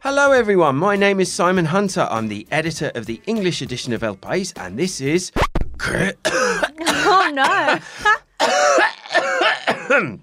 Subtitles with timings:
[0.00, 0.76] Hello, everyone.
[0.76, 2.06] My name is Simon Hunter.
[2.10, 5.32] I'm the editor of the English edition of El País, and this is.
[7.08, 7.78] Oh no.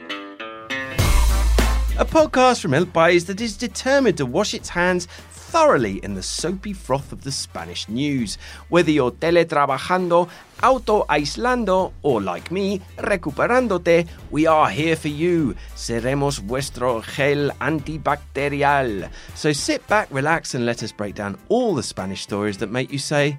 [1.99, 5.07] A podcast from El País that is determined to wash its hands
[5.53, 8.39] thoroughly in the soapy froth of the Spanish news.
[8.69, 10.27] Whether you're teletrabajando,
[10.63, 15.53] auto aislando, or like me, recuperándote, we are here for you.
[15.75, 19.11] Seremos vuestro gel antibacterial.
[19.35, 22.91] So sit back, relax, and let us break down all the Spanish stories that make
[22.91, 23.37] you say,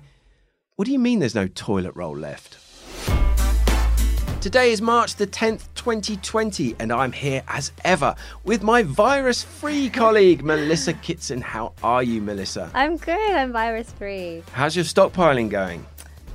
[0.77, 2.64] What do you mean there's no toilet roll left?
[4.45, 9.89] Today is March the 10th, 2020, and I'm here as ever with my virus free
[10.03, 11.41] colleague, Melissa Kitson.
[11.41, 12.70] How are you, Melissa?
[12.75, 13.33] I'm good.
[13.33, 14.43] I'm virus free.
[14.53, 15.87] How's your stockpiling going?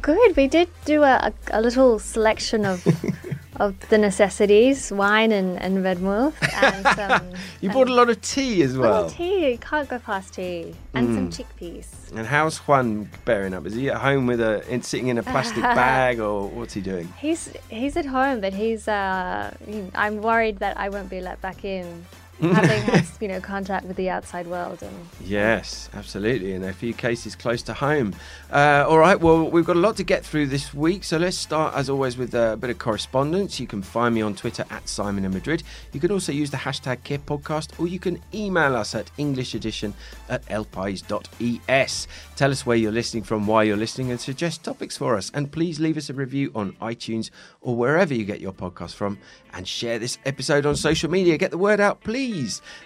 [0.01, 0.35] Good.
[0.35, 2.83] We did do a, a, a little selection of
[3.59, 6.35] of the necessities, wine and, and vermouth.
[6.53, 7.29] And some,
[7.61, 9.03] You bought a lot of tea as well.
[9.03, 9.57] well, tea.
[9.61, 10.75] Can't go past tea.
[10.93, 11.87] And some chickpeas.
[12.15, 13.65] And how's Juan bearing up?
[13.65, 16.81] Is he at home with a in, sitting in a plastic bag, or what's he
[16.81, 17.07] doing?
[17.19, 18.87] He's he's at home, but he's.
[18.87, 22.05] Uh, he- I'm worried that I won't be let back in,
[22.41, 24.81] having you know contact with the outside world.
[24.81, 28.15] And Yes, absolutely, and a few cases close to home.
[28.51, 31.37] Uh, all right, well, we've got a lot to get through this week, so let's
[31.37, 33.59] start, as always, with a bit of correspondence.
[33.59, 35.63] You can find me on Twitter at Simon in Madrid.
[35.91, 39.93] You can also use the hashtag QuePodcast, or you can email us at EnglishEdition
[40.29, 42.07] at elpais.es.
[42.35, 45.31] Tell us where you're listening from, why you're listening, and suggest topics for us.
[45.33, 47.29] And please leave us a review on iTunes
[47.61, 49.17] or wherever you get your podcast from,
[49.53, 51.37] and share this episode on social media.
[51.37, 52.28] Get the word out, please.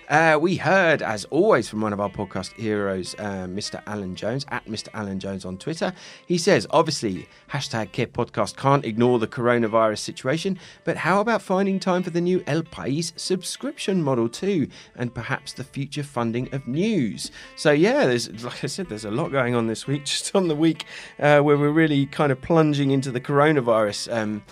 [0.09, 3.81] Uh, we heard, as always, from one of our podcast heroes, uh, Mr.
[3.87, 4.87] Alan Jones, at Mr.
[4.93, 5.91] Alan Jones on Twitter.
[6.25, 11.79] He says, obviously, hashtag Qué Podcast can't ignore the coronavirus situation, but how about finding
[11.79, 16.65] time for the new El País subscription model too, and perhaps the future funding of
[16.67, 17.31] news?
[17.57, 20.47] So, yeah, there's, like I said, there's a lot going on this week, just on
[20.47, 20.85] the week
[21.19, 24.15] uh, where we're really kind of plunging into the coronavirus.
[24.15, 24.43] Um,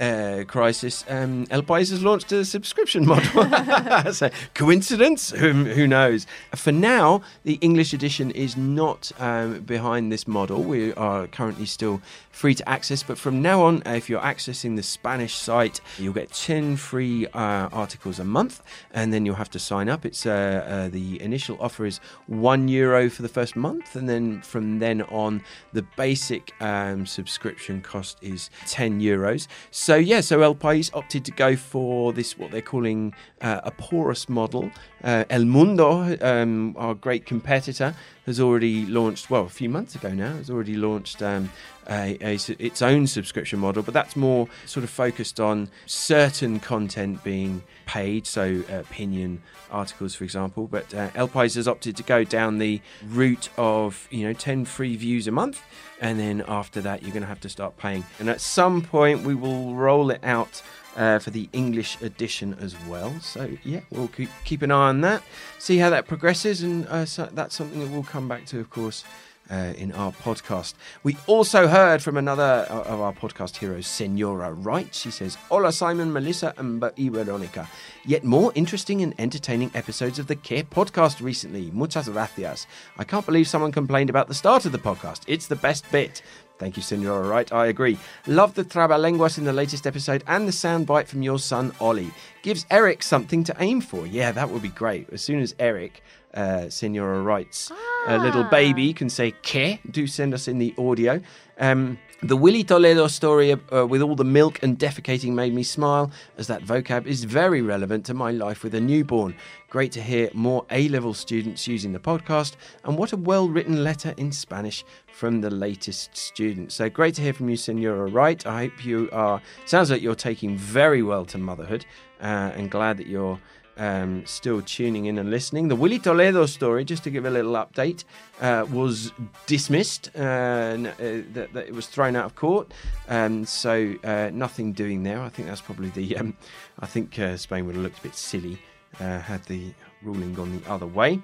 [0.00, 4.12] uh, crisis, um, El País has launched a subscription model.
[4.12, 5.30] so, coincidence?
[5.30, 6.26] Who, who knows?
[6.54, 10.62] For now, the English edition is not um, behind this model.
[10.62, 14.76] We are currently still free to access, but from now on, uh, if you're accessing
[14.76, 19.50] the Spanish site, you'll get 10 free uh, articles a month, and then you'll have
[19.50, 20.04] to sign up.
[20.04, 24.42] It's uh, uh, the initial offer is one euro for the first month, and then
[24.42, 25.42] from then on,
[25.72, 29.46] the basic um, subscription cost is 10 euros.
[29.70, 33.70] So yeah, so El País opted to go for this what they're calling uh, a
[33.70, 34.68] porous model.
[35.04, 37.94] Uh, El Mundo, um, our great competitor,
[38.26, 39.30] has already launched.
[39.30, 41.50] Well, a few months ago now, has already launched um,
[41.88, 47.22] a, a its own subscription model, but that's more sort of focused on certain content
[47.24, 50.66] being paid, so uh, opinion articles, for example.
[50.66, 54.64] But uh, El País has opted to go down the route of you know ten
[54.64, 55.62] free views a month,
[56.00, 58.04] and then after that you're going to have to start paying.
[58.18, 60.62] And at some point we will roll it out.
[60.96, 63.12] Uh, for the English edition as well.
[63.20, 65.22] So, yeah, we'll keep, keep an eye on that,
[65.58, 68.70] see how that progresses, and uh, so that's something that we'll come back to, of
[68.70, 69.04] course,
[69.50, 70.74] uh, in our podcast.
[71.02, 74.94] We also heard from another uh, of our podcast heroes, Senora Wright.
[74.94, 77.68] She says, Hola, Simon, Melissa, and Veronica.
[78.04, 81.70] Yet more interesting and entertaining episodes of the Qué podcast recently.
[81.72, 82.66] Muchas gracias.
[82.98, 85.22] I can't believe someone complained about the start of the podcast.
[85.26, 86.22] It's the best bit.
[86.58, 87.98] Thank you, Senora Wright, I agree.
[88.26, 92.10] Love the trabalenguas in the latest episode and the soundbite from your son, Ollie.
[92.42, 94.06] Gives Eric something to aim for.
[94.06, 95.10] Yeah, that would be great.
[95.10, 96.02] As soon as Eric,
[96.32, 97.70] uh, Senora Wright's
[98.06, 101.20] a little baby, can say que, do send us in the audio.
[101.58, 106.10] Um, the Willy Toledo story uh, with all the milk and defecating made me smile,
[106.38, 109.36] as that vocab is very relevant to my life with a newborn.
[109.68, 113.84] Great to hear more A level students using the podcast, and what a well written
[113.84, 114.82] letter in Spanish
[115.12, 116.72] from the latest student.
[116.72, 118.46] So great to hear from you, Senora Wright.
[118.46, 121.84] I hope you are, sounds like you're taking very well to motherhood,
[122.20, 123.38] uh, and glad that you're
[123.76, 125.68] um, still tuning in and listening.
[125.68, 128.04] The Willy Toledo story, just to give a little update,
[128.40, 129.12] uh, was
[129.46, 130.10] dismissed.
[130.16, 132.72] Uh, uh, that, that it was thrown out of court.
[133.08, 135.20] Um, so uh, nothing doing there.
[135.20, 136.16] I think that's probably the.
[136.16, 136.36] Um,
[136.80, 138.58] I think uh, Spain would have looked a bit silly
[139.00, 141.20] uh, had the ruling gone the other way.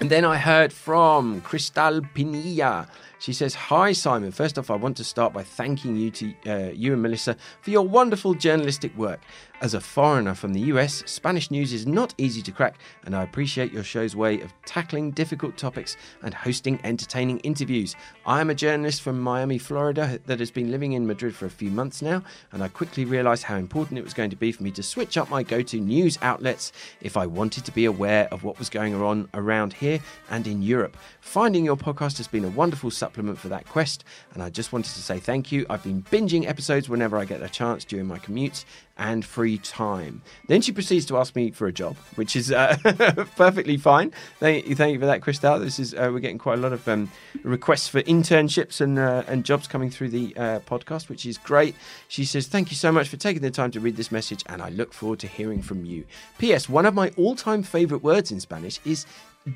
[0.00, 2.86] And then I heard from Cristal Pinilla.
[3.18, 4.30] She says, Hi, Simon.
[4.30, 7.70] First off, I want to start by thanking you to uh, you and Melissa for
[7.70, 9.20] your wonderful journalistic work.
[9.62, 12.76] As a foreigner from the US, Spanish news is not easy to crack,
[13.06, 17.96] and I appreciate your show's way of tackling difficult topics and hosting entertaining interviews.
[18.26, 21.50] I am a journalist from Miami, Florida, that has been living in Madrid for a
[21.50, 22.22] few months now,
[22.52, 25.16] and I quickly realized how important it was going to be for me to switch
[25.16, 26.70] up my go to news outlets
[27.00, 30.60] if I wanted to be aware of what was going on around here and in
[30.60, 30.98] Europe.
[31.22, 34.04] Finding your podcast has been a wonderful supplement for that quest,
[34.34, 35.66] and I just wanted to say thank you.
[35.70, 38.64] I've been binging episodes whenever I get a chance during my commutes
[38.98, 40.22] and free time.
[40.48, 42.76] Then she proceeds to ask me for a job, which is uh,
[43.36, 44.12] perfectly fine.
[44.38, 45.58] Thank you, thank you for that, Cristal.
[45.58, 47.10] This is uh, we're getting quite a lot of um,
[47.42, 51.74] requests for internships and uh, and jobs coming through the uh, podcast, which is great.
[52.08, 54.62] She says, "Thank you so much for taking the time to read this message, and
[54.62, 56.04] I look forward to hearing from you."
[56.38, 56.68] P.S.
[56.68, 59.06] One of my all-time favorite words in Spanish is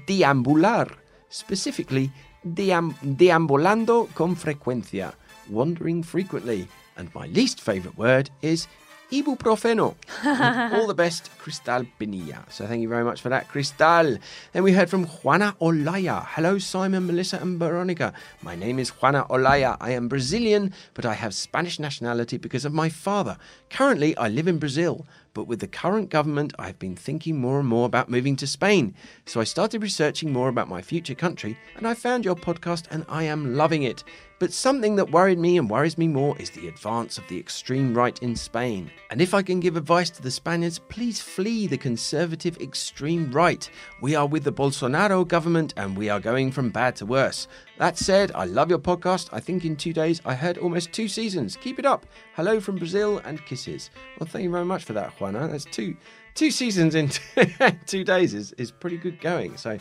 [0.07, 0.95] deambular,
[1.29, 2.13] specifically
[2.45, 5.15] deam- deambulando con frecuencia,
[5.49, 6.69] wandering frequently.
[6.97, 8.67] And my least favorite word is
[9.11, 9.95] ibuprofeno.
[10.73, 12.45] All the best, Cristal Pinilla.
[12.51, 14.19] So thank you very much for that, Cristal.
[14.53, 16.25] Then we heard from Juana Olaya.
[16.27, 18.13] Hello, Simon, Melissa, and Veronica.
[18.43, 19.77] My name is Juana Olaya.
[19.81, 23.37] I am Brazilian, but I have Spanish nationality because of my father.
[23.71, 25.07] Currently, I live in Brazil.
[25.33, 28.95] But with the current government, I've been thinking more and more about moving to Spain.
[29.27, 33.05] So I started researching more about my future country, and I found your podcast, and
[33.09, 34.03] I am loving it.
[34.41, 37.93] But something that worried me and worries me more is the advance of the extreme
[37.93, 38.91] right in Spain.
[39.11, 43.69] And if I can give advice to the Spaniards, please flee the conservative extreme right.
[44.01, 47.49] We are with the Bolsonaro government and we are going from bad to worse.
[47.77, 49.29] That said, I love your podcast.
[49.31, 51.57] I think in two days I heard almost two seasons.
[51.57, 52.07] Keep it up.
[52.35, 53.91] Hello from Brazil and kisses.
[54.19, 55.49] Well, thank you very much for that, Juana.
[55.49, 55.99] That's two
[56.35, 57.11] two seasons in
[57.87, 59.59] two days is, is pretty good going.
[59.59, 59.79] So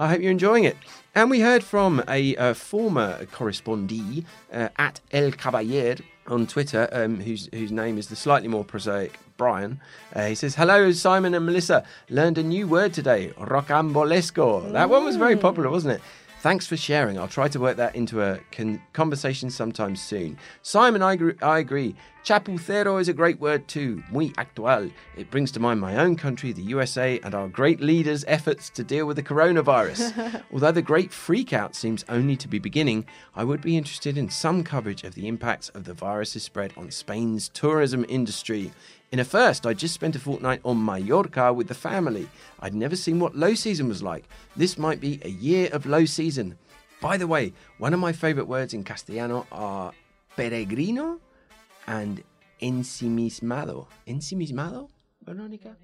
[0.00, 0.78] I hope you're enjoying it.
[1.14, 7.20] And we heard from a, uh, former correspondee uh, at El Caballer on Twitter, um,
[7.20, 9.78] whose, whose name is the slightly more prosaic Brian.
[10.14, 11.84] Uh, he says, Hello, Simon and Melissa.
[12.08, 14.72] Learned a new word today, rocambolesco.
[14.72, 16.02] That one was very popular, wasn't it?
[16.40, 17.18] Thanks for sharing.
[17.18, 20.38] I'll try to work that into a con- conversation sometime soon.
[20.62, 21.94] Simon, I agree, I agree.
[22.22, 24.90] Chapucero is a great word too, muy actual.
[25.16, 28.84] It brings to mind my own country, the USA, and our great leaders' efforts to
[28.84, 30.42] deal with the coronavirus.
[30.52, 34.62] Although the great freakout seems only to be beginning, I would be interested in some
[34.62, 38.70] coverage of the impacts of the virus's spread on Spain's tourism industry.
[39.10, 42.28] In a first, I just spent a fortnight on Mallorca with the family.
[42.60, 44.24] I'd never seen what low season was like.
[44.56, 46.58] This might be a year of low season.
[47.00, 49.92] By the way, one of my favourite words in Castellano are
[50.36, 51.18] peregrino
[51.90, 52.22] and
[52.60, 53.88] ensimismado.
[54.06, 54.88] Ensimismado,
[55.20, 55.76] Veronica?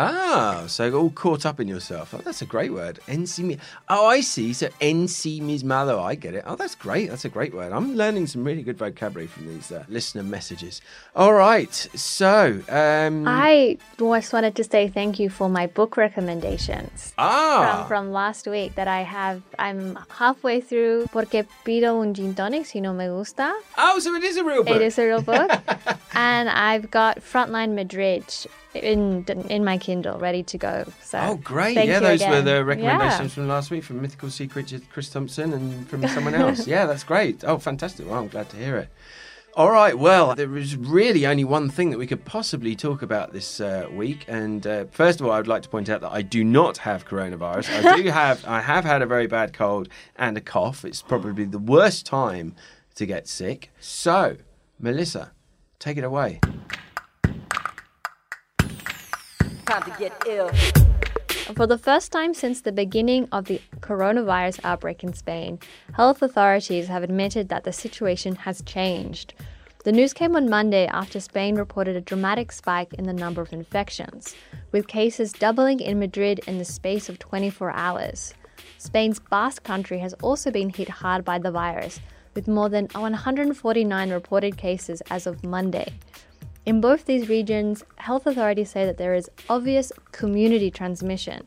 [0.00, 2.14] Ah, so all caught up in yourself.
[2.14, 3.00] Oh, that's a great word.
[3.06, 3.58] Ensimi-
[3.88, 4.52] oh, I see.
[4.54, 6.02] So ensimismado.
[6.02, 6.44] I get it.
[6.46, 7.10] Oh, that's great.
[7.10, 7.72] That's a great word.
[7.72, 10.80] I'm learning some really good vocabulary from these uh, listener messages.
[11.14, 11.74] All right.
[11.94, 17.88] So um, I just wanted to say thank you for my book recommendations ah, from,
[17.88, 19.42] from last week that I have.
[19.58, 23.52] I'm halfway through Porque pido un gin tonic si no me gusta.
[23.76, 24.76] oh, so it is a real book.
[24.76, 25.50] It is a real book.
[26.14, 28.24] and I've got Frontline Madrid
[28.74, 30.84] in in my Kindle ready to go.
[31.02, 31.76] So Oh, great.
[31.76, 33.34] yeah, those were the recommendations Yeah.
[33.34, 36.66] from last week from Mythical Secret, Chris Thompson, and from someone else.
[36.66, 37.42] yeah, that's great.
[37.44, 38.08] Oh, fantastic.
[38.08, 38.88] Well, I'm glad to hear it.
[39.56, 43.32] All right, well, there is really only one thing that we could possibly talk about
[43.32, 44.24] this uh, week.
[44.28, 46.78] And uh, first of all, I would like to point out that I do not
[46.78, 47.84] have coronavirus.
[47.84, 50.84] I do have, I have had a very bad cold and a cough.
[50.84, 52.54] It's probably the worst time
[52.94, 53.70] to get sick.
[53.80, 54.36] So,
[54.78, 55.32] Melissa,
[55.80, 56.38] take it away.
[59.70, 60.48] Time to get ill.
[61.54, 65.60] For the first time since the beginning of the coronavirus outbreak in Spain,
[65.92, 69.32] health authorities have admitted that the situation has changed.
[69.84, 73.52] The news came on Monday after Spain reported a dramatic spike in the number of
[73.52, 74.34] infections,
[74.72, 78.34] with cases doubling in Madrid in the space of 24 hours.
[78.78, 82.00] Spain's Basque country has also been hit hard by the virus,
[82.34, 85.92] with more than 149 reported cases as of Monday.
[86.66, 91.46] In both these regions, health authorities say that there is obvious community transmission.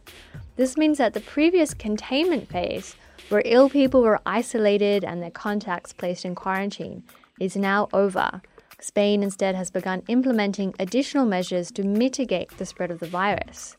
[0.56, 2.96] This means that the previous containment phase,
[3.30, 7.04] where ill people were isolated and their contacts placed in quarantine,
[7.40, 8.42] is now over.
[8.80, 13.78] Spain instead has begun implementing additional measures to mitigate the spread of the virus.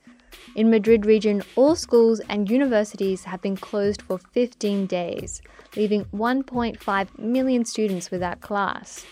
[0.56, 5.42] In Madrid region, all schools and universities have been closed for 15 days,
[5.76, 9.04] leaving 1.5 million students without class.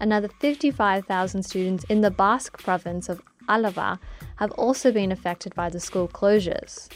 [0.00, 3.98] Another 55,000 students in the Basque province of Alava
[4.36, 6.88] have also been affected by the school closures.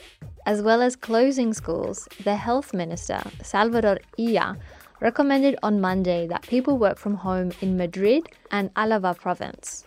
[0.46, 4.56] As well as closing schools, the health minister, Salvador Illa,
[5.00, 9.84] recommended on Monday that people work from home in Madrid and Alava province.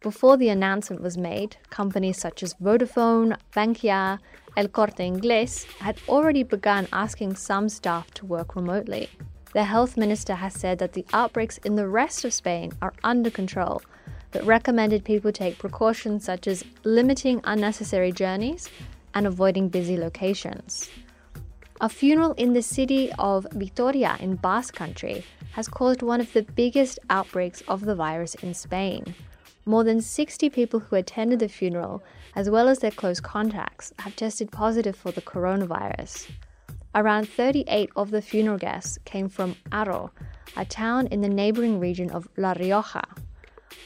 [0.00, 4.18] Before the announcement was made, companies such as Vodafone, Bankia,
[4.56, 9.10] El Corte Inglés had already begun asking some staff to work remotely.
[9.52, 13.30] The health minister has said that the outbreaks in the rest of Spain are under
[13.30, 13.82] control,
[14.30, 18.70] but recommended people take precautions such as limiting unnecessary journeys
[19.12, 20.88] and avoiding busy locations.
[21.80, 26.42] A funeral in the city of Vitoria in Basque Country has caused one of the
[26.42, 29.16] biggest outbreaks of the virus in Spain.
[29.66, 32.04] More than 60 people who attended the funeral,
[32.36, 36.30] as well as their close contacts, have tested positive for the coronavirus.
[36.92, 40.10] Around 38 of the funeral guests came from Haro,
[40.56, 43.04] a town in the neighboring region of La Rioja.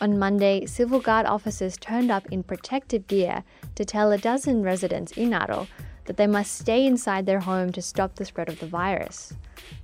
[0.00, 3.44] On Monday, civil guard officers turned up in protective gear
[3.74, 5.68] to tell a dozen residents in Haro
[6.06, 9.34] that they must stay inside their home to stop the spread of the virus.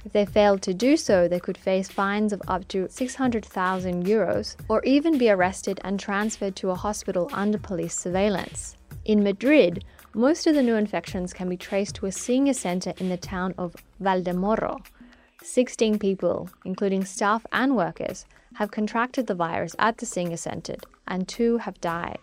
[0.07, 4.57] If they failed to do so, they could face fines of up to 600,000 euros
[4.69, 8.77] or even be arrested and transferred to a hospital under police surveillance.
[9.05, 13.09] In Madrid, most of the new infections can be traced to a senior center in
[13.09, 14.79] the town of Valdemoro.
[15.43, 20.75] 16 people, including staff and workers, have contracted the virus at the senior center,
[21.07, 22.19] and two have died.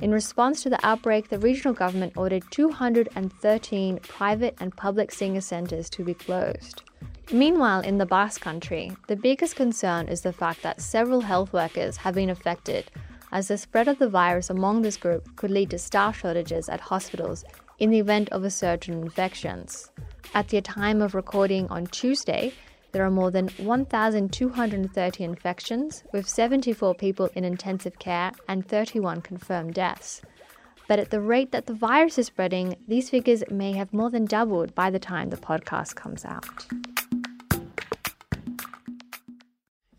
[0.00, 5.88] In response to the outbreak, the regional government ordered 213 private and public senior centers
[5.90, 6.82] to be closed.
[7.32, 11.96] Meanwhile, in the Basque Country, the biggest concern is the fact that several health workers
[11.98, 12.90] have been affected,
[13.32, 16.80] as the spread of the virus among this group could lead to staff shortages at
[16.80, 17.44] hospitals
[17.78, 19.90] in the event of a surge in infections.
[20.34, 22.52] At the time of recording on Tuesday,
[22.92, 29.74] there are more than 1,230 infections, with 74 people in intensive care and 31 confirmed
[29.74, 30.22] deaths.
[30.88, 34.24] But at the rate that the virus is spreading, these figures may have more than
[34.24, 36.66] doubled by the time the podcast comes out.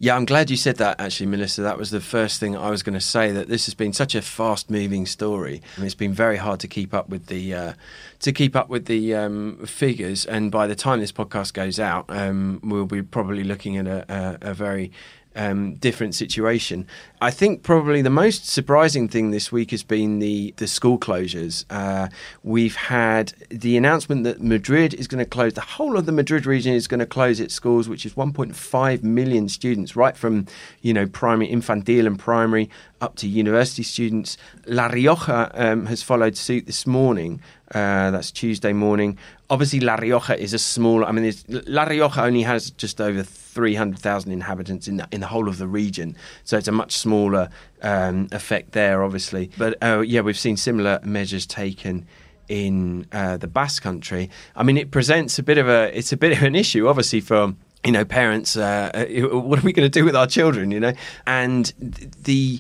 [0.04, 1.62] Yeah, I'm glad you said that, actually, Melissa.
[1.62, 3.32] That was the first thing I was going to say.
[3.32, 6.92] That this has been such a fast-moving story, and it's been very hard to keep
[6.92, 7.74] up with the uh,
[8.22, 10.26] to keep up with the um, figures.
[10.26, 14.40] And by the time this podcast goes out, um, we'll be probably looking at a,
[14.42, 14.92] a, a very
[15.36, 16.88] um, different situation.
[17.22, 21.66] I think probably the most surprising thing this week has been the the school closures.
[21.70, 22.10] Uh,
[22.44, 25.54] we've had the announcement that Madrid is going to close.
[25.54, 29.04] The whole of the Madrid region is going to close its schools, which is 1.5
[29.04, 30.48] million students, right from
[30.82, 32.70] you know primary, infantil, and primary
[33.00, 34.38] up to university students.
[34.66, 37.42] La Rioja um, has followed suit this morning.
[37.74, 39.18] Uh, that's Tuesday morning.
[39.50, 41.06] Obviously, La Rioja is a small.
[41.06, 45.48] I mean, La Rioja only has just over 300,000 inhabitants in the, in the whole
[45.48, 47.50] of the region, so it's a much smaller
[47.82, 49.52] um, effect there, obviously.
[49.58, 52.08] But uh, yeah, we've seen similar measures taken
[52.50, 54.30] in uh, the Basque Country.
[54.56, 57.22] I mean, it presents a bit of a it's a bit of an issue, obviously,
[57.22, 57.54] for
[57.86, 58.58] you know parents.
[58.58, 60.72] Uh, uh what are we going to do with our children?
[60.72, 60.94] You know,
[61.26, 62.60] and the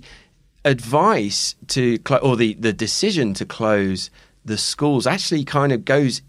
[0.63, 4.09] advice to or the the decision to close
[4.45, 6.21] the schools actually kind of goes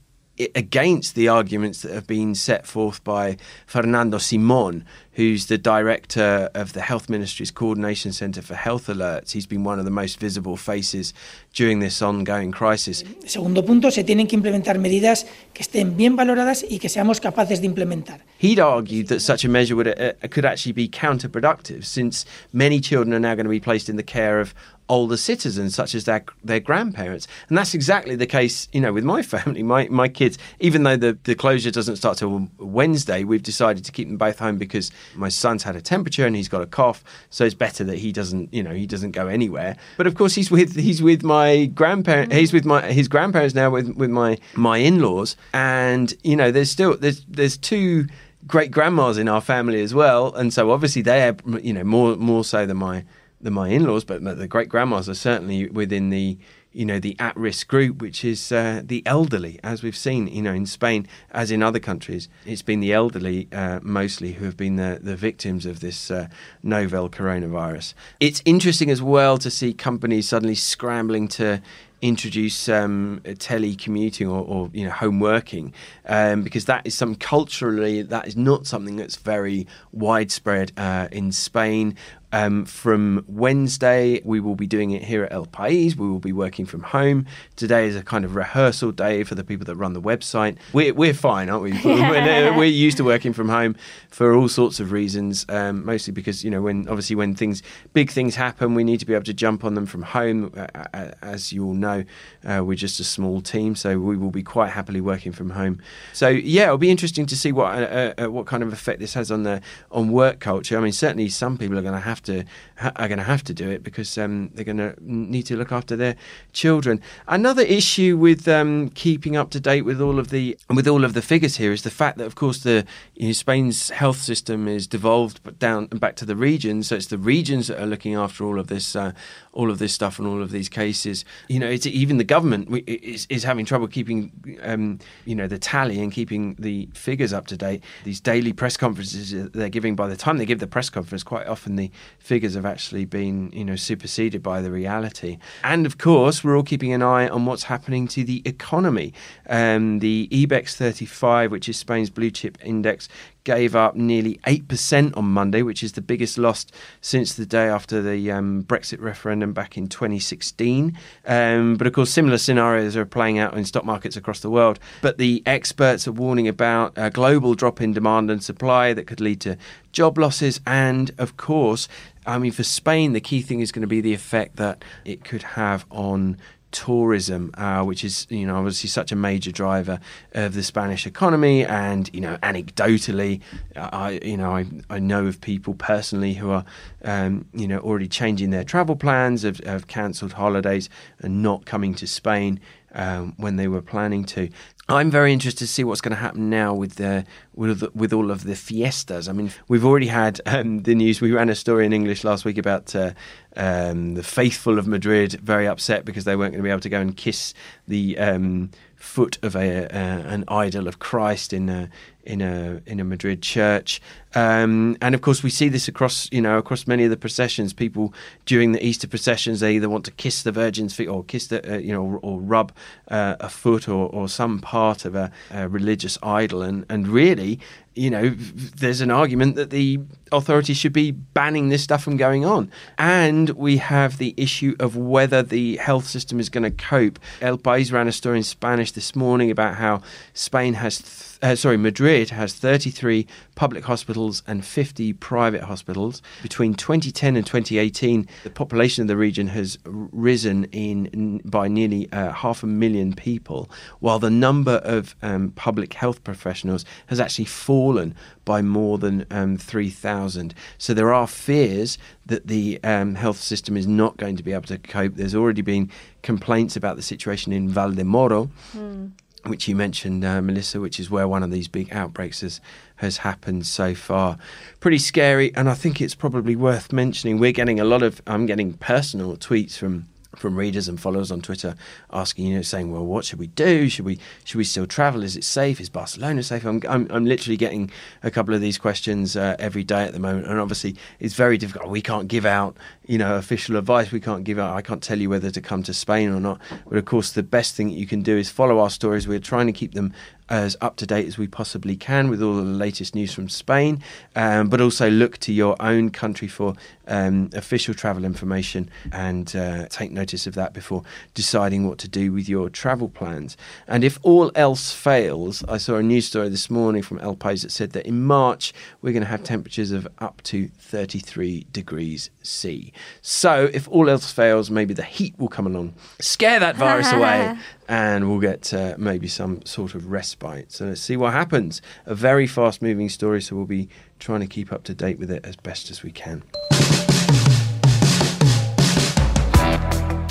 [0.54, 6.72] against the arguments that have been set forth by Fernando Simon, who's the director of
[6.72, 9.32] the Health Ministry's Coordination Centre for Health Alerts.
[9.32, 11.12] He's been one of the most visible faces
[11.52, 13.04] during this ongoing crisis.
[13.26, 17.60] Segundo punto, se tienen que implementar medidas que estén bien valoradas y que seamos capaces
[17.60, 18.20] de implementar.
[18.38, 23.12] He'd argued that such a measure would, uh, could actually be counterproductive since many children
[23.12, 24.54] are now going to be placed in the care of
[24.88, 27.26] older citizens such as their their grandparents.
[27.48, 30.38] And that's exactly the case you know with my family my my kids.
[30.60, 34.38] Even though the the closure doesn't start till Wednesday we've decided to keep them both
[34.38, 37.04] home because my son's had a temperature and he's got a cough.
[37.30, 39.76] So it's better that he doesn't you know he doesn't go anywhere.
[39.96, 42.38] But of course he's with he's with my grandparent mm-hmm.
[42.38, 45.36] he's with my his grandparents now with with my my in-laws.
[45.54, 48.06] And you know there's still there's there's two
[48.46, 50.34] great grandmas in our family as well.
[50.34, 53.04] And so obviously they are you know more more so than my
[53.42, 56.38] than my in-laws, but the great grandmas are certainly within the
[56.72, 60.54] you know the at-risk group, which is uh, the elderly, as we've seen, you know,
[60.54, 62.28] in Spain as in other countries.
[62.46, 66.28] It's been the elderly uh, mostly who have been the, the victims of this uh,
[66.62, 67.94] novel coronavirus.
[68.20, 71.60] It's interesting as well to see companies suddenly scrambling to
[72.00, 75.72] introduce um, telecommuting or, or, you know home working
[76.06, 81.30] um, because that is some culturally that is not something that's very widespread uh, in
[81.30, 81.96] Spain
[82.32, 85.94] Um, from Wednesday, we will be doing it here at El País.
[85.94, 87.26] We will be working from home.
[87.56, 90.56] Today is a kind of rehearsal day for the people that run the website.
[90.72, 91.72] We're, we're fine, aren't we?
[91.84, 93.76] we're, we're used to working from home
[94.08, 97.62] for all sorts of reasons, um, mostly because, you know, when obviously when things,
[97.92, 100.52] big things happen, we need to be able to jump on them from home.
[100.56, 102.04] Uh, uh as you all know,
[102.46, 105.80] uh, we're just a small team, so we will be quite happily working from home.
[106.14, 109.14] So, yeah, it'll be interesting to see what, uh, uh, what kind of effect this
[109.14, 109.60] has on the
[109.90, 110.78] on work culture.
[110.78, 112.44] I mean, certainly some people are going to have to
[112.76, 115.56] ha- are going to have to do it because um, they're going to need to
[115.56, 116.16] look after their
[116.52, 117.00] children.
[117.26, 121.14] Another issue with um, keeping up to date with all of the with all of
[121.14, 124.68] the figures here is the fact that, of course, the you know, Spain's health system
[124.68, 126.88] is devolved down and back to the regions.
[126.88, 129.12] So it's the regions that are looking after all of this uh,
[129.52, 131.24] all of this stuff and all of these cases.
[131.48, 135.58] You know, it's even the government is, is having trouble keeping um, you know the
[135.58, 137.82] tally and keeping the figures up to date.
[138.04, 141.46] These daily press conferences they're giving by the time they give the press conference, quite
[141.46, 145.38] often the figures have actually been, you know, superseded by the reality.
[145.64, 149.12] And of course, we're all keeping an eye on what's happening to the economy.
[149.48, 153.08] Um, the IBEX 35, which is Spain's blue chip index,
[153.44, 156.66] gave up nearly 8% on Monday, which is the biggest loss
[157.00, 160.96] since the day after the um, Brexit referendum back in 2016.
[161.26, 164.78] Um, but of course, similar scenarios are playing out in stock markets across the world.
[165.00, 169.20] But the experts are warning about a global drop in demand and supply that could
[169.20, 169.56] lead to
[169.92, 170.60] job losses.
[170.66, 171.88] And of course,
[172.26, 175.24] I mean, for Spain, the key thing is going to be the effect that it
[175.24, 176.38] could have on
[176.72, 180.00] tourism, uh, which is you know obviously such a major driver
[180.32, 181.64] of the Spanish economy.
[181.64, 183.40] And you know, anecdotally,
[183.76, 186.64] I you know I, I know of people personally who are
[187.04, 190.88] um, you know already changing their travel plans, have, have cancelled holidays
[191.20, 192.60] and not coming to Spain
[192.94, 194.48] um, when they were planning to.
[194.88, 198.30] I'm very interested to see what's going to happen now with the with, with all
[198.30, 199.28] of the fiestas.
[199.28, 201.20] I mean, we've already had um, the news.
[201.20, 203.12] We ran a story in English last week about uh,
[203.56, 206.88] um, the faithful of Madrid very upset because they weren't going to be able to
[206.88, 207.54] go and kiss
[207.86, 209.88] the um, foot of a, uh,
[210.28, 211.88] an idol of Christ in a,
[212.24, 214.00] in a in a Madrid church.
[214.34, 217.72] Um, and of course, we see this across you know across many of the processions.
[217.72, 218.14] People
[218.46, 221.74] during the Easter processions, they either want to kiss the Virgin's feet or kiss the
[221.74, 222.72] uh, you know or, or rub
[223.08, 226.62] uh, a foot or, or some part of a, a religious idol.
[226.62, 227.60] And and really,
[227.94, 230.00] you know, there's an argument that the
[230.30, 232.70] authorities should be banning this stuff from going on.
[232.96, 237.18] And we have the issue of whether the health system is going to cope.
[237.42, 240.00] El País ran a story in Spanish this morning about how
[240.32, 240.98] Spain has.
[240.98, 246.22] Th- uh, sorry, Madrid has 33 public hospitals and 50 private hospitals.
[246.42, 252.32] Between 2010 and 2018, the population of the region has risen in by nearly uh,
[252.32, 258.14] half a million people, while the number of um, public health professionals has actually fallen
[258.44, 260.54] by more than um, 3,000.
[260.78, 264.66] So there are fears that the um, health system is not going to be able
[264.66, 265.14] to cope.
[265.14, 265.90] There's already been
[266.22, 268.50] complaints about the situation in Valdemoro.
[268.76, 269.12] Mm
[269.44, 272.60] which you mentioned, uh, Melissa, which is where one of these big outbreaks has,
[272.96, 274.38] has happened so far.
[274.80, 277.38] Pretty scary, and I think it's probably worth mentioning.
[277.38, 281.40] We're getting a lot of, I'm getting personal tweets from from readers and followers on
[281.40, 281.74] Twitter
[282.12, 283.88] asking, you know, saying, "Well, what should we do?
[283.88, 285.22] Should we should we still travel?
[285.22, 285.80] Is it safe?
[285.80, 287.90] Is Barcelona safe?" I'm I'm, I'm literally getting
[288.22, 291.58] a couple of these questions uh, every day at the moment, and obviously it's very
[291.58, 291.90] difficult.
[291.90, 294.10] We can't give out, you know, official advice.
[294.10, 294.76] We can't give out.
[294.76, 296.60] I can't tell you whether to come to Spain or not.
[296.88, 299.28] But of course, the best thing you can do is follow our stories.
[299.28, 300.12] We're trying to keep them
[300.52, 304.02] as up to date as we possibly can with all the latest news from Spain,
[304.36, 306.74] um, but also look to your own country for
[307.08, 312.32] um, official travel information and uh, take notice of that before deciding what to do
[312.32, 313.56] with your travel plans.
[313.88, 317.62] And if all else fails, I saw a news story this morning from El País
[317.62, 322.28] that said that in March we're going to have temperatures of up to 33 degrees
[322.42, 322.92] C.
[323.22, 327.56] So if all else fails, maybe the heat will come along, scare that virus away,
[327.92, 330.72] and we'll get uh, maybe some sort of respite.
[330.72, 331.82] So let's see what happens.
[332.06, 335.30] A very fast moving story, so we'll be trying to keep up to date with
[335.30, 336.42] it as best as we can.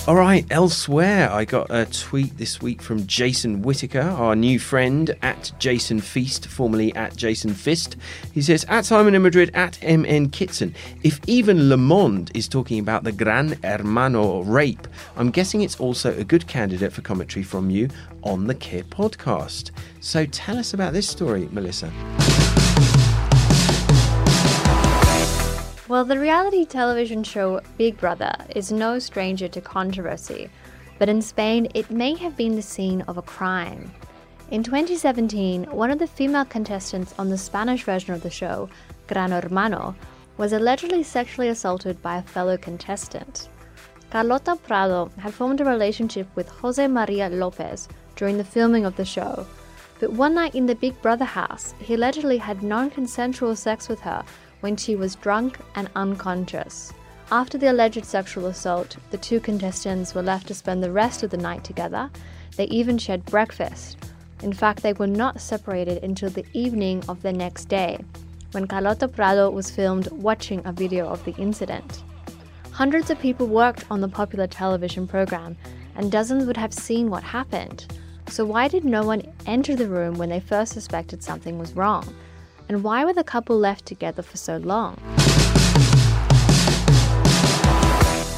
[0.08, 5.16] All right, elsewhere, I got a tweet this week from Jason Whitaker, our new friend
[5.22, 7.98] at Jason Feast, formerly at Jason Fist.
[8.34, 12.80] He says, At Simon in Madrid, at MN Kitson, if even Le Monde is talking
[12.80, 14.88] about the Gran Hermano rape,
[15.18, 17.88] I'm guessing it's also a good candidate for commentary from you
[18.24, 19.70] on the Qué podcast.
[20.00, 21.94] So tell us about this story, Melissa.
[25.92, 30.50] Well, the reality television show Big Brother is no stranger to controversy,
[30.98, 33.92] but in Spain it may have been the scene of a crime.
[34.52, 38.70] In 2017, one of the female contestants on the Spanish version of the show,
[39.08, 39.94] Gran Hermano,
[40.38, 43.50] was allegedly sexually assaulted by a fellow contestant.
[44.12, 49.04] Carlota Prado had formed a relationship with Jose Maria Lopez during the filming of the
[49.04, 49.46] show,
[50.00, 54.00] but one night in the Big Brother house, he allegedly had non consensual sex with
[54.00, 54.24] her
[54.62, 56.94] when she was drunk and unconscious.
[57.32, 61.30] After the alleged sexual assault, the two contestants were left to spend the rest of
[61.30, 62.10] the night together.
[62.58, 63.98] They even shared breakfast.
[64.42, 68.00] In fact, they were not separated until the evening of the next day,
[68.52, 72.04] when Carlota Prado was filmed watching a video of the incident.
[72.72, 75.56] Hundreds of people worked on the popular television program,
[75.96, 77.86] and dozens would have seen what happened.
[78.28, 82.14] So, why did no one enter the room when they first suspected something was wrong?
[82.72, 84.96] And why were the couple left together for so long?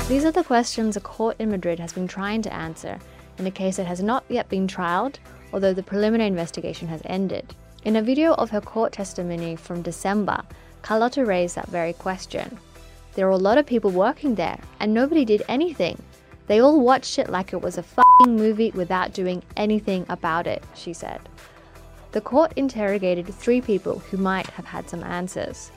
[0.07, 2.97] These are the questions a court in Madrid has been trying to answer
[3.37, 5.17] in a case that has not yet been trialed,
[5.53, 7.53] although the preliminary investigation has ended.
[7.85, 10.41] In a video of her court testimony from December,
[10.81, 12.57] Carlota raised that very question.
[13.13, 16.01] There were a lot of people working there, and nobody did anything.
[16.47, 20.63] They all watched it like it was a fucking movie without doing anything about it,
[20.73, 21.21] she said.
[22.13, 25.71] The court interrogated three people who might have had some answers.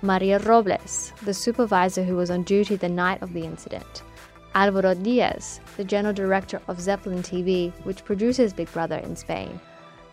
[0.00, 4.02] Maria Robles, the supervisor who was on duty the night of the incident.
[4.54, 9.60] Alvaro Diaz, the general director of Zeppelin TV, which produces Big Brother in Spain.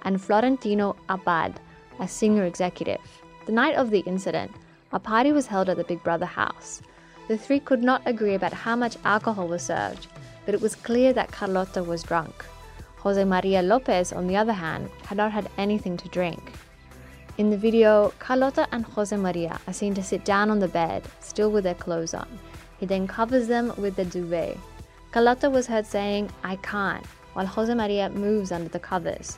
[0.02, 1.62] And Florentino Abad,
[2.02, 3.00] a senior executive.
[3.46, 4.52] The night of the incident,
[4.92, 6.82] a party was held at the Big Brother house.
[7.30, 10.08] The three could not agree about how much alcohol was served,
[10.46, 12.44] but it was clear that Carlota was drunk.
[13.00, 16.52] Jose Maria Lopez, on the other hand, had not had anything to drink.
[17.38, 21.04] In the video, Carlota and Jose Maria are seen to sit down on the bed,
[21.22, 22.28] still with their clothes on.
[22.80, 24.58] He then covers them with the duvet.
[25.12, 29.38] Carlota was heard saying, I can't, while Jose Maria moves under the covers.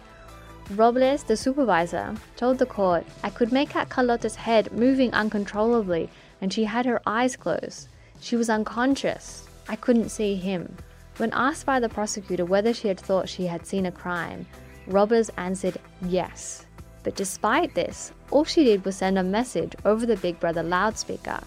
[0.72, 6.10] Robles, the supervisor, told the court, I could make out Carlota's head moving uncontrollably
[6.42, 7.88] and she had her eyes closed.
[8.20, 9.48] She was unconscious.
[9.68, 10.78] I couldn't see him.
[11.22, 14.48] When asked by the prosecutor whether she had thought she had seen a crime,
[14.88, 16.66] Robles answered yes.
[17.04, 21.40] But despite this, all she did was send a message over the Big Brother loudspeaker.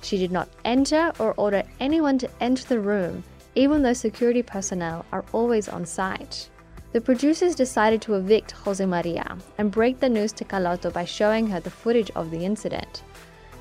[0.00, 3.22] She did not enter or order anyone to enter the room,
[3.54, 6.48] even though security personnel are always on site.
[6.92, 11.46] The producers decided to evict Jose Maria and break the news to Carlota by showing
[11.48, 13.02] her the footage of the incident.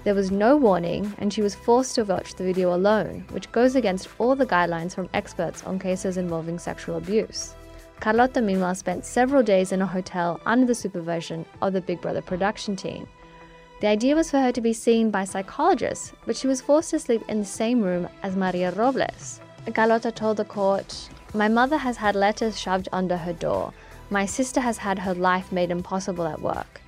[0.05, 3.75] There was no warning, and she was forced to watch the video alone, which goes
[3.75, 7.53] against all the guidelines from experts on cases involving sexual abuse.
[7.99, 12.21] Carlota, meanwhile, spent several days in a hotel under the supervision of the Big Brother
[12.21, 13.07] production team.
[13.81, 16.99] The idea was for her to be seen by psychologists, but she was forced to
[16.99, 19.41] sleep in the same room as Maria Robles.
[19.73, 23.73] Carlota told the court, My mother has had letters shoved under her door.
[24.09, 26.81] My sister has had her life made impossible at work.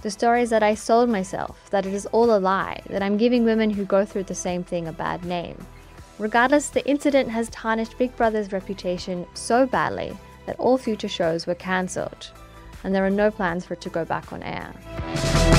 [0.00, 3.16] The story is that I sold myself, that it is all a lie, that I'm
[3.16, 5.58] giving women who go through the same thing a bad name.
[6.20, 11.56] Regardless, the incident has tarnished Big Brother's reputation so badly that all future shows were
[11.56, 12.30] cancelled,
[12.84, 15.57] and there are no plans for it to go back on air.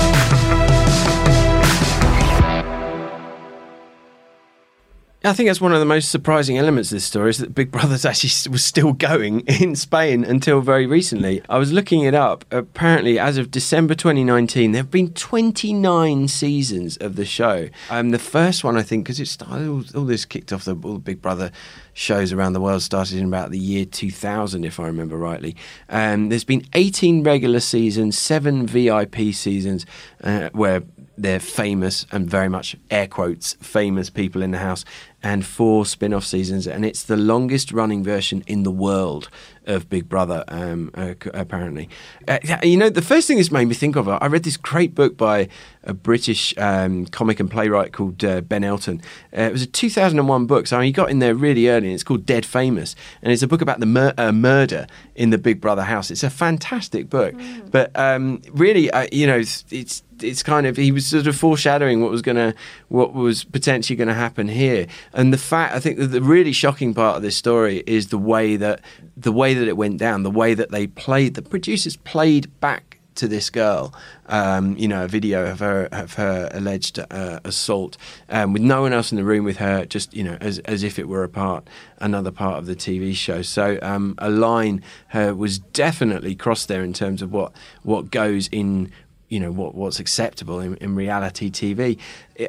[5.22, 7.72] I think that's one of the most surprising elements of this story is that Big
[7.72, 11.42] Brother's actually was still going in Spain until very recently.
[11.50, 12.46] I was looking it up.
[12.52, 17.68] Apparently, as of December 2019, there have been 29 seasons of the show.
[17.90, 20.76] Um, the first one, I think, because it started, all, all, this kicked off the,
[20.76, 21.52] all the Big Brother
[21.92, 25.58] shows around the world started in about the year 2000, if I remember rightly.
[25.90, 29.86] Um, there's been 18 regular seasons, seven VIP seasons,
[30.24, 30.84] uh, where
[31.22, 34.86] they're famous and very much air quotes famous people in the house
[35.22, 39.30] and four spin-off seasons and it's the longest running version in the world
[39.66, 41.90] of big brother um, uh, apparently.
[42.28, 44.96] Uh, you know the first thing this made me think of i read this great
[44.96, 45.48] book by
[45.84, 49.02] a british um, comic and playwright called uh, ben elton
[49.38, 52.04] uh, it was a 2001 book so he got in there really early and it's
[52.04, 55.62] called dead famous and it's a book about the mur- uh, murder in the big
[55.62, 57.72] brother house it's a fantastic book mm.
[57.72, 61.36] but um, really uh, you know it's, it's it's kind of he was sort of
[61.36, 62.54] foreshadowing what was gonna
[62.88, 64.88] what was potentially going to happen here.
[65.13, 68.18] And the fact I think that the really shocking part of this story is the
[68.18, 68.82] way that
[69.15, 72.99] the way that it went down, the way that they played the producers played back
[73.20, 73.94] to this girl,
[74.28, 77.98] um, you know, a video of her of her alleged uh, assault,
[78.30, 80.84] um, with no one else in the room with her, just you know, as as
[80.84, 81.68] if it were a part,
[82.00, 83.42] another part of the TV show.
[83.42, 87.54] So um, a line uh, was definitely crossed there in terms of what
[87.84, 88.92] what goes in
[89.30, 91.98] you know what what's acceptable in, in reality TV.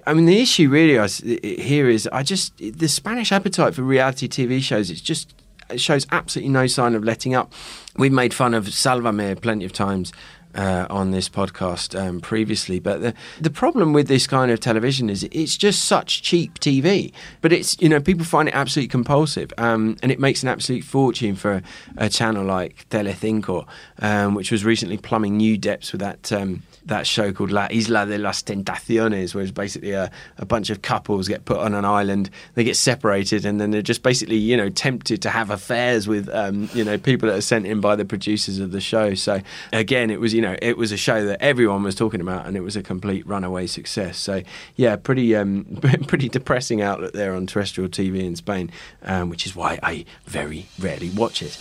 [0.07, 4.29] I mean, the issue really I, here is I just the Spanish appetite for reality
[4.29, 4.91] TV shows.
[4.91, 5.35] It's just
[5.69, 7.53] it shows absolutely no sign of letting up.
[7.97, 10.13] We've made fun of Salvame plenty of times
[10.55, 12.79] uh, on this podcast um, previously.
[12.79, 17.13] But the, the problem with this kind of television is it's just such cheap TV.
[17.41, 20.85] But it's, you know, people find it absolutely compulsive um, and it makes an absolute
[20.85, 21.63] fortune for
[21.97, 23.67] a, channel like Telecinco,
[24.01, 26.33] um, which was recently plumbing new depths with that.
[26.33, 30.71] Um, that show called La Isla de las Tentaciones, where it's basically a, a bunch
[30.71, 34.37] of couples get put on an island, they get separated, and then they're just basically,
[34.37, 37.81] you know, tempted to have affairs with, um, you know, people that are sent in
[37.81, 39.15] by the producers of the show.
[39.15, 39.41] So
[39.73, 42.57] again, it was, you know, it was a show that everyone was talking about, and
[42.57, 44.19] it was a complete runaway success.
[44.19, 44.43] So
[44.77, 45.65] yeah, pretty, um,
[46.07, 48.71] pretty depressing outlook there on terrestrial TV in Spain,
[49.03, 51.59] um, which is why I very rarely watch it.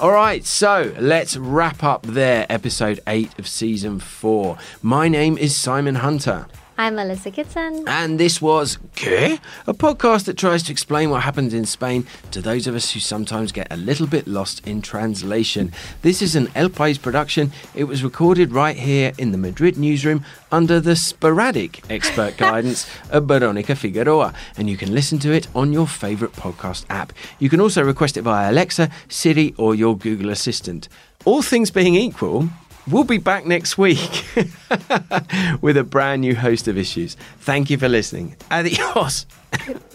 [0.00, 4.56] All right, so let's wrap up there, episode 8 of season 4.
[4.80, 6.46] My name is Simon Hunter.
[6.80, 7.88] I'm Melissa Kitson.
[7.88, 9.40] And this was ¿Qué?
[9.66, 13.00] A podcast that tries to explain what happens in Spain to those of us who
[13.00, 15.72] sometimes get a little bit lost in translation.
[16.02, 17.50] This is an El País production.
[17.74, 23.26] It was recorded right here in the Madrid newsroom under the sporadic expert guidance of
[23.26, 27.12] Veronica Figueroa, and you can listen to it on your favorite podcast app.
[27.40, 30.88] You can also request it via Alexa, Siri, or your Google Assistant.
[31.24, 32.48] All things being equal,
[32.90, 34.24] We'll be back next week
[35.60, 37.16] with a brand new host of issues.
[37.40, 38.36] Thank you for listening.
[38.50, 39.26] Adios.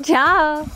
[0.03, 0.67] Ciao.